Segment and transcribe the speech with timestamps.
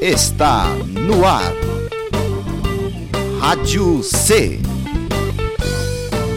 [0.00, 1.52] está no ar.
[3.38, 4.58] Rádio C.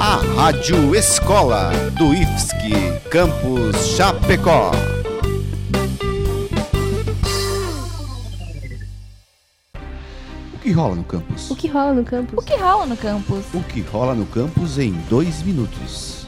[0.00, 4.70] A Rádio Escola do IFSC Campus Chapecó.
[10.54, 11.50] O que rola no campus?
[11.50, 12.38] O que rola no campus?
[12.38, 13.44] O que rola no campus?
[13.52, 16.24] O que rola no campus em dois minutos.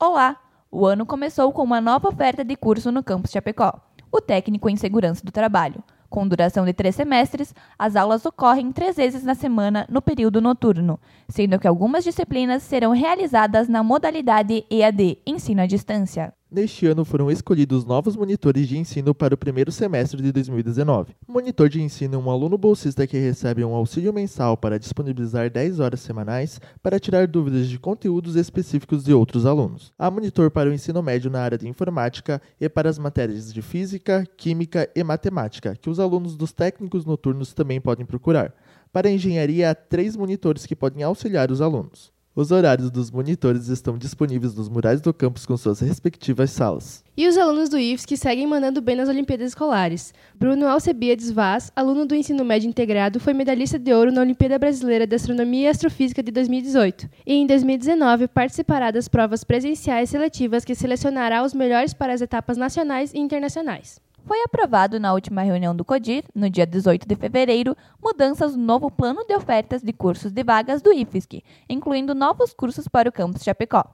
[0.00, 0.38] Olá!
[0.70, 3.80] O ano começou com uma nova oferta de curso no campus Chapecó,
[4.10, 5.82] o técnico em segurança do trabalho.
[6.08, 10.98] Com duração de três semestres, as aulas ocorrem três vezes na semana no período noturno,
[11.28, 16.32] sendo que algumas disciplinas serão realizadas na modalidade EAD, ensino à distância.
[16.56, 21.14] Neste ano foram escolhidos novos monitores de ensino para o primeiro semestre de 2019.
[21.28, 25.50] O monitor de ensino é um aluno bolsista que recebe um auxílio mensal para disponibilizar
[25.50, 29.92] 10 horas semanais para tirar dúvidas de conteúdos específicos de outros alunos.
[29.98, 33.60] Há monitor para o ensino médio na área de informática e para as matérias de
[33.60, 38.54] física, química e matemática, que os alunos dos técnicos noturnos também podem procurar.
[38.90, 42.15] Para a engenharia, há três monitores que podem auxiliar os alunos.
[42.36, 47.02] Os horários dos monitores estão disponíveis nos murais do campus com suas respectivas salas.
[47.16, 50.12] E os alunos do IFSC seguem mandando bem nas Olimpíadas Escolares.
[50.34, 55.06] Bruno Alcebiades Vaz, aluno do ensino médio integrado, foi medalhista de ouro na Olimpíada Brasileira
[55.06, 57.08] de Astronomia e Astrofísica de 2018.
[57.24, 62.58] E em 2019 participará das provas presenciais seletivas que selecionará os melhores para as etapas
[62.58, 63.98] nacionais e internacionais.
[64.26, 68.90] Foi aprovado na última reunião do CODIR, no dia 18 de fevereiro, mudanças no novo
[68.90, 73.44] plano de ofertas de cursos de vagas do IFSC, incluindo novos cursos para o campus
[73.44, 73.84] Chapecó.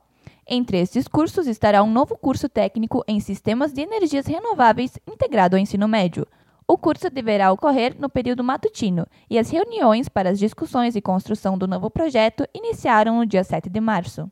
[0.48, 5.60] Entre estes cursos estará um novo curso técnico em Sistemas de Energias Renováveis integrado ao
[5.60, 6.26] ensino médio.
[6.66, 11.58] O curso deverá ocorrer no período matutino e as reuniões para as discussões e construção
[11.58, 14.30] do novo projeto iniciaram no dia 7 de março.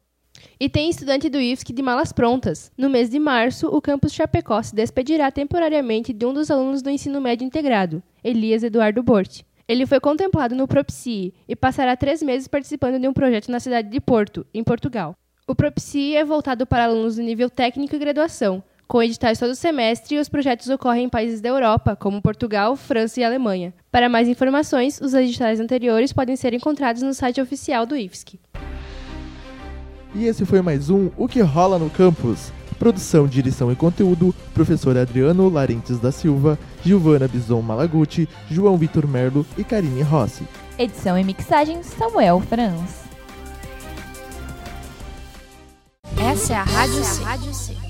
[0.62, 2.70] E tem estudante do IFSC de malas prontas.
[2.76, 6.90] No mês de março, o campus Chapecó se despedirá temporariamente de um dos alunos do
[6.90, 9.40] ensino médio integrado, Elias Eduardo Bort.
[9.66, 13.88] Ele foi contemplado no Propci e passará três meses participando de um projeto na cidade
[13.88, 15.16] de Porto, em Portugal.
[15.46, 20.16] O Propci é voltado para alunos do nível técnico e graduação, com editais todo semestre
[20.16, 23.72] e os projetos ocorrem em países da Europa, como Portugal, França e Alemanha.
[23.90, 28.38] Para mais informações, os editais anteriores podem ser encontrados no site oficial do IFSC.
[30.14, 32.52] E esse foi mais um O que rola no campus.
[32.78, 39.46] Produção, direção e conteúdo: professor Adriano Larentes da Silva, Giovana Bison Malaguti, João Vitor Merlo
[39.56, 40.44] e Karine Rossi.
[40.78, 43.00] Edição e mixagem Samuel Franz.
[46.18, 47.04] Essa é a Rádio
[47.54, 47.89] C.